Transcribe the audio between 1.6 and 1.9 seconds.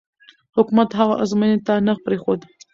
ته